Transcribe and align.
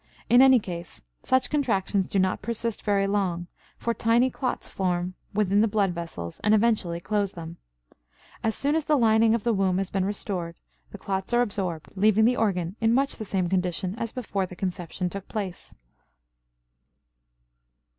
In 0.29 0.41
any 0.41 0.57
case, 0.57 1.03
such 1.21 1.51
contractions 1.51 2.07
do 2.07 2.17
not 2.17 2.41
persist 2.41 2.81
very 2.81 3.05
long, 3.05 3.45
for 3.77 3.93
tiny 3.93 4.31
clots 4.31 4.67
form 4.67 5.13
within 5.31 5.61
the 5.61 5.67
blood 5.67 5.91
vessels 5.93 6.39
and 6.39 6.55
effectually 6.55 6.99
close 6.99 7.33
them. 7.33 7.57
As 8.43 8.55
soon 8.55 8.73
as 8.73 8.85
the 8.85 8.97
lining 8.97 9.35
of 9.35 9.43
the 9.43 9.53
womb 9.53 9.77
has 9.77 9.91
been 9.91 10.03
restored 10.03 10.55
the 10.89 10.97
clots 10.97 11.33
are 11.33 11.43
absorbed, 11.43 11.93
leaving 11.95 12.25
the 12.25 12.35
organ 12.35 12.75
in 12.81 12.95
much 12.95 13.17
the 13.17 13.25
same 13.25 13.47
condition 13.47 13.93
as 13.99 14.11
before 14.11 14.47
conception 14.47 15.07
took 15.07 15.27
place. 15.27 15.75